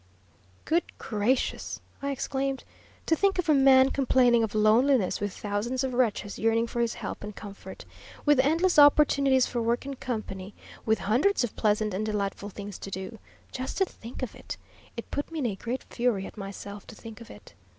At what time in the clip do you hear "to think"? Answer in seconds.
3.05-3.37, 13.77-14.23, 16.87-17.21